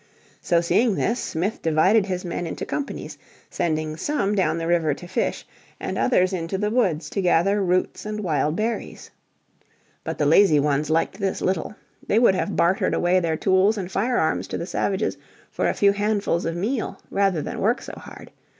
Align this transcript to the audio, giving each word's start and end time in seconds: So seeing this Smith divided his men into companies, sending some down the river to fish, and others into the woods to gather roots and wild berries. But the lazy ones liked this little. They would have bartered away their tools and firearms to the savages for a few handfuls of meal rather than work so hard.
So 0.41 0.61
seeing 0.61 0.95
this 0.95 1.19
Smith 1.19 1.61
divided 1.61 2.07
his 2.07 2.25
men 2.25 2.47
into 2.47 2.65
companies, 2.65 3.19
sending 3.51 3.95
some 3.97 4.33
down 4.33 4.57
the 4.57 4.65
river 4.65 4.95
to 4.95 5.07
fish, 5.07 5.45
and 5.79 5.95
others 5.95 6.33
into 6.33 6.57
the 6.57 6.71
woods 6.71 7.07
to 7.11 7.21
gather 7.21 7.63
roots 7.63 8.03
and 8.03 8.21
wild 8.21 8.55
berries. 8.55 9.11
But 10.03 10.17
the 10.17 10.25
lazy 10.25 10.59
ones 10.59 10.89
liked 10.89 11.19
this 11.19 11.39
little. 11.39 11.75
They 12.07 12.17
would 12.17 12.33
have 12.33 12.55
bartered 12.55 12.95
away 12.95 13.19
their 13.19 13.37
tools 13.37 13.77
and 13.77 13.91
firearms 13.91 14.47
to 14.47 14.57
the 14.57 14.65
savages 14.65 15.17
for 15.51 15.67
a 15.69 15.73
few 15.75 15.91
handfuls 15.91 16.45
of 16.45 16.55
meal 16.55 16.99
rather 17.11 17.43
than 17.43 17.59
work 17.61 17.79
so 17.83 17.93
hard. 17.95 18.31